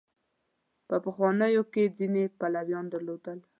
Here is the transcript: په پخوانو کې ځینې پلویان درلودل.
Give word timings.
په 0.87 0.95
پخوانو 1.03 1.61
کې 1.73 1.83
ځینې 1.97 2.23
پلویان 2.39 2.85
درلودل. 2.89 3.39